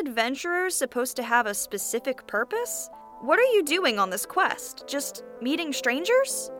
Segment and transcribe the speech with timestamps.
[0.00, 2.90] Adventurers supposed to have a specific purpose?
[3.20, 4.84] What are you doing on this quest?
[4.86, 6.50] Just meeting strangers?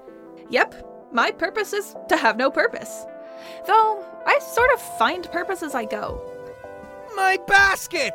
[0.51, 3.05] Yep, my purpose is to have no purpose.
[3.67, 6.21] Though, I sort of find purpose as I go.
[7.15, 8.15] My basket!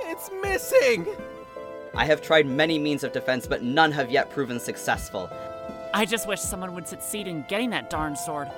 [0.00, 1.06] It's missing!
[1.94, 5.30] I have tried many means of defense, but none have yet proven successful.
[5.94, 8.48] I just wish someone would succeed in getting that darn sword.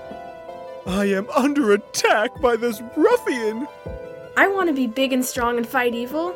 [0.86, 3.66] I am under attack by this ruffian!
[4.36, 6.34] I want to be big and strong and fight evil.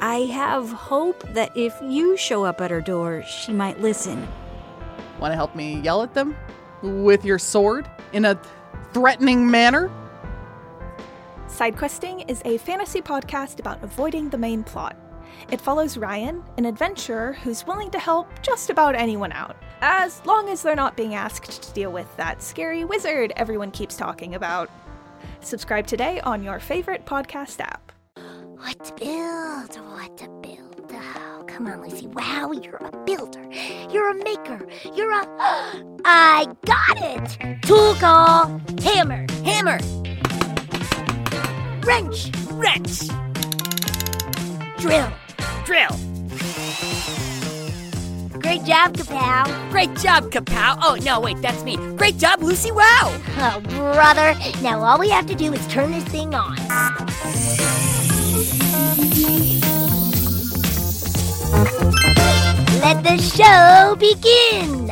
[0.00, 4.26] I have hope that if you show up at her door, she might listen.
[5.20, 6.36] Want to help me yell at them?
[6.82, 7.88] With your sword?
[8.12, 8.40] In a
[8.92, 9.88] threatening manner?
[11.46, 14.96] Sidequesting is a fantasy podcast about avoiding the main plot.
[15.52, 20.48] It follows Ryan, an adventurer who's willing to help just about anyone out, as long
[20.48, 24.68] as they're not being asked to deal with that scary wizard everyone keeps talking about.
[25.42, 27.92] Subscribe today on your favorite podcast app.
[28.56, 29.76] What to build?
[29.92, 30.92] What to build?
[30.92, 32.06] Oh, come on, Lucy.
[32.06, 33.44] Wow, you're a builder.
[33.90, 34.66] You're a maker.
[34.94, 35.26] You're a.
[36.04, 37.62] I got it!
[37.62, 38.60] Tool call.
[38.82, 39.26] Hammer.
[39.44, 39.78] Hammer.
[41.82, 42.30] Wrench.
[42.52, 43.08] Wrench.
[44.78, 45.12] Drill.
[45.64, 46.11] Drill.
[48.52, 49.70] Great job, Kapow.
[49.70, 50.76] Great job, Kapow.
[50.82, 51.78] Oh, no, wait, that's me.
[51.96, 53.18] Great job, Lucy Wow.
[53.38, 54.34] Oh, brother.
[54.60, 56.54] Now all we have to do is turn this thing on.
[62.82, 64.90] Let the show begin.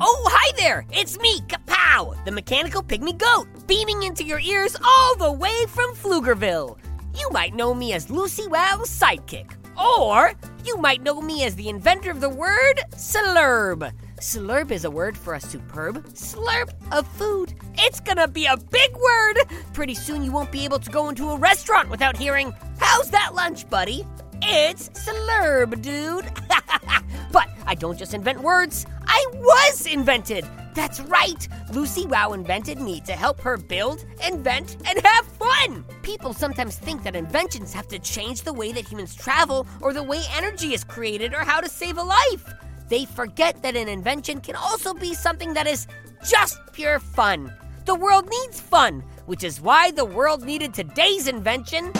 [0.00, 0.86] Oh, hi there!
[0.92, 5.94] It's me, Kapow, the mechanical pygmy goat, beaming into your ears all the way from
[5.94, 6.78] Pflugerville.
[7.14, 10.32] You might know me as Lucy Wow's sidekick, or
[10.64, 13.92] you might know me as the inventor of the word slurb.
[14.16, 17.54] Slurb is a word for a superb slurp of food.
[17.78, 19.38] It's gonna be a big word!
[19.72, 23.34] Pretty soon you won't be able to go into a restaurant without hearing, How's that
[23.34, 24.04] lunch, buddy?
[24.42, 26.24] It's slurb, dude.
[27.32, 30.46] but I don't just invent words, I was invented.
[30.74, 31.48] That's right.
[31.72, 35.84] Lucy Wow invented me to help her build, invent, and have fun.
[36.02, 40.02] People sometimes think that inventions have to change the way that humans travel, or the
[40.02, 42.52] way energy is created, or how to save a life.
[42.88, 45.88] They forget that an invention can also be something that is
[46.24, 47.52] just pure fun.
[47.86, 51.92] The world needs fun, which is why the world needed today's invention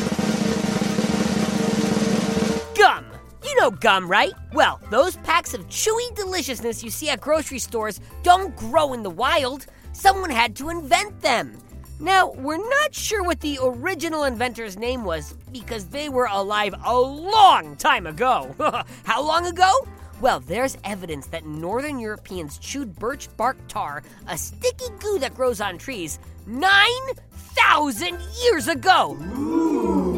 [2.79, 3.08] gum.
[3.49, 4.35] You know gum, right?
[4.53, 9.09] Well, those packs of chewy deliciousness you see at grocery stores don't grow in the
[9.09, 9.65] wild.
[9.93, 11.57] Someone had to invent them.
[11.99, 16.95] Now, we're not sure what the original inventor's name was because they were alive a
[16.95, 18.55] long time ago.
[19.05, 19.73] How long ago?
[20.21, 25.63] Well, there's evidence that northern Europeans chewed birch bark tar, a sticky goo that grows
[25.63, 30.18] on trees, 9,000 years ago.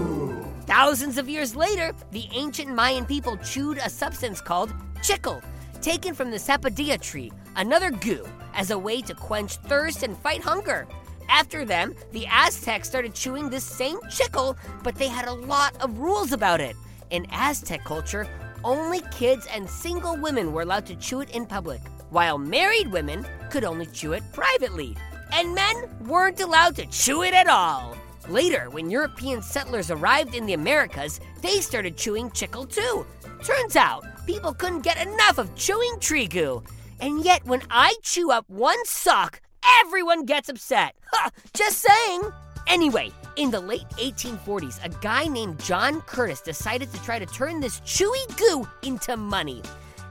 [0.83, 5.43] Thousands of years later, the ancient Mayan people chewed a substance called chicle,
[5.83, 10.41] taken from the sapodilla tree, another goo, as a way to quench thirst and fight
[10.41, 10.89] hunger.
[11.29, 15.99] After them, the Aztecs started chewing this same chicle, but they had a lot of
[15.99, 16.77] rules about it.
[17.11, 18.27] In Aztec culture,
[18.65, 23.27] only kids and single women were allowed to chew it in public, while married women
[23.51, 24.97] could only chew it privately.
[25.31, 25.77] And men
[26.07, 28.00] weren't allowed to chew it at all.
[28.31, 33.05] Later, when European settlers arrived in the Americas, they started chewing chicle too.
[33.43, 36.63] Turns out, people couldn't get enough of chewing tree goo.
[37.01, 39.41] And yet, when I chew up one sock,
[39.81, 40.95] everyone gets upset.
[41.55, 42.23] Just saying.
[42.69, 47.59] Anyway, in the late 1840s, a guy named John Curtis decided to try to turn
[47.59, 49.61] this chewy goo into money.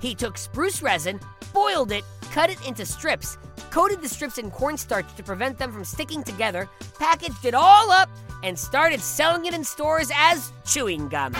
[0.01, 1.21] He took spruce resin,
[1.53, 3.37] boiled it, cut it into strips,
[3.71, 8.09] coated the strips in cornstarch to prevent them from sticking together, packaged it all up,
[8.43, 11.33] and started selling it in stores as chewing gum.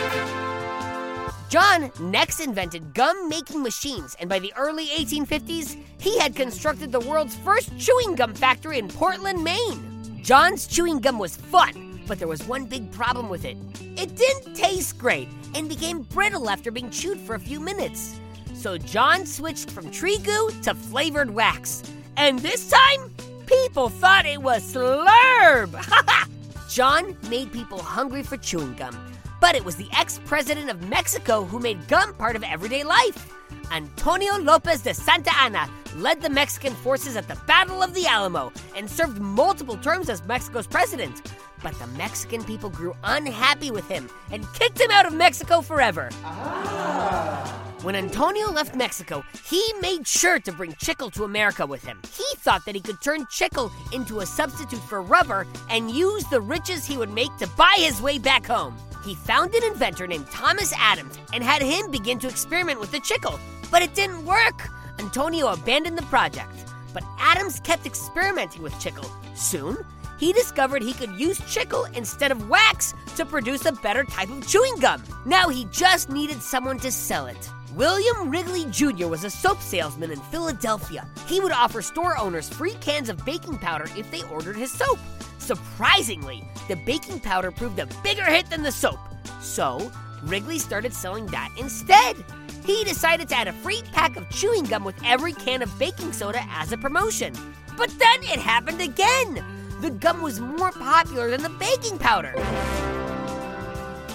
[1.50, 7.00] John next invented gum making machines, and by the early 1850s, he had constructed the
[7.00, 10.21] world's first chewing gum factory in Portland, Maine.
[10.21, 13.57] John's chewing gum was fun, but there was one big problem with it.
[13.97, 18.19] It didn't taste great and became brittle after being chewed for a few minutes.
[18.59, 21.81] So John switched from tree goo to flavored wax.
[22.17, 23.09] And this time,
[23.45, 25.71] people thought it was slurb.
[26.69, 29.00] John made people hungry for chewing gum,
[29.39, 33.33] but it was the ex president of Mexico who made gum part of everyday life.
[33.71, 38.51] Antonio Lopez de Santa Anna led the Mexican forces at the Battle of the Alamo
[38.75, 41.31] and served multiple terms as Mexico's president.
[41.63, 46.09] But the Mexican people grew unhappy with him and kicked him out of Mexico forever.
[46.25, 47.58] Ah.
[47.81, 52.01] When Antonio left Mexico, he made sure to bring chicle to America with him.
[52.13, 56.41] He thought that he could turn chicle into a substitute for rubber and use the
[56.41, 58.75] riches he would make to buy his way back home.
[59.05, 62.99] He found an inventor named Thomas Adams and had him begin to experiment with the
[62.99, 63.39] chicle,
[63.71, 64.67] but it didn't work.
[64.99, 66.51] Antonio abandoned the project,
[66.93, 69.09] but Adams kept experimenting with chicle.
[69.35, 69.77] Soon,
[70.19, 74.45] he discovered he could use chicle instead of wax to produce a better type of
[74.48, 75.01] chewing gum.
[75.25, 77.50] Now he just needed someone to sell it.
[77.74, 79.07] William Wrigley Jr.
[79.07, 81.07] was a soap salesman in Philadelphia.
[81.27, 85.00] He would offer store owners free cans of baking powder if they ordered his soap.
[85.38, 89.00] Surprisingly, the baking powder proved a bigger hit than the soap.
[89.39, 89.92] So,
[90.24, 92.18] Wrigley started selling that instead.
[92.66, 96.12] He decided to add a free pack of chewing gum with every can of baking
[96.12, 97.33] soda as a promotion.
[97.77, 99.44] But then it happened again.
[99.79, 102.33] The gum was more popular than the baking powder.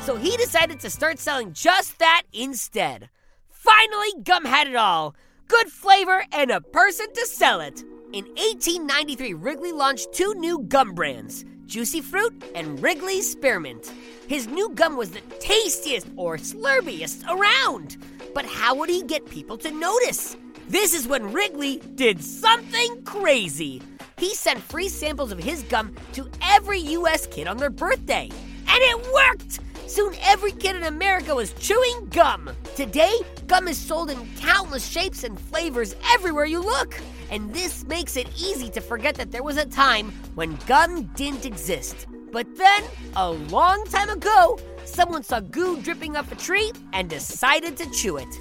[0.02, 3.08] So he decided to start selling just that instead.
[3.48, 5.16] Finally, gum had it all
[5.48, 7.82] good flavor and a person to sell it.
[8.12, 13.90] In 1893, Wrigley launched two new gum brands Juicy Fruit and Wrigley Spearmint.
[14.28, 17.96] His new gum was the tastiest or slurpiest around.
[18.34, 20.36] But how would he get people to notice?
[20.68, 23.80] This is when Wrigley did something crazy.
[24.24, 28.30] He sent free samples of his gum to every US kid on their birthday.
[28.66, 29.60] And it worked!
[29.86, 32.50] Soon every kid in America was chewing gum.
[32.74, 33.12] Today,
[33.46, 36.98] gum is sold in countless shapes and flavors everywhere you look.
[37.30, 41.44] And this makes it easy to forget that there was a time when gum didn't
[41.44, 42.06] exist.
[42.32, 42.82] But then,
[43.16, 48.16] a long time ago, someone saw goo dripping off a tree and decided to chew
[48.16, 48.40] it.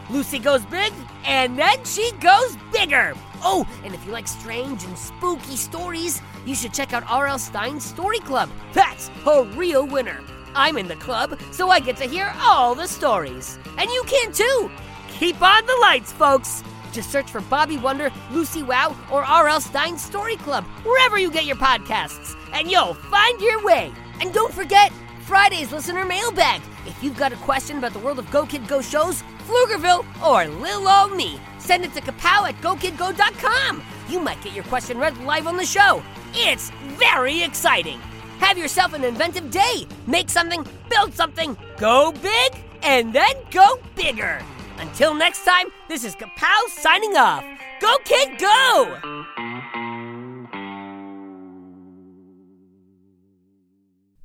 [0.11, 0.91] Lucy goes big,
[1.25, 3.13] and then she goes bigger.
[3.43, 7.39] Oh, and if you like strange and spooky stories, you should check out R.L.
[7.39, 8.49] Stine's Story Club.
[8.73, 10.19] That's a real winner.
[10.53, 13.57] I'm in the club, so I get to hear all the stories.
[13.77, 14.69] And you can too.
[15.07, 16.61] Keep on the lights, folks.
[16.91, 19.61] Just search for Bobby Wonder, Lucy Wow, or R.L.
[19.61, 23.93] Stine's Story Club, wherever you get your podcasts, and you'll find your way.
[24.19, 26.61] And don't forget, Friday's listener mailbag.
[26.85, 30.47] If you've got a question about the world of Go Kid Go shows, Pflugerville, or
[30.47, 33.83] Lil Old Me, send it to kapow at gokidgo.com.
[34.09, 36.03] You might get your question read live on the show.
[36.33, 37.99] It's very exciting.
[38.39, 39.87] Have yourself an inventive day.
[40.07, 44.41] Make something, build something, go big, and then go bigger.
[44.79, 47.45] Until next time, this is Kapow signing off.
[47.79, 49.50] Go, kid, go!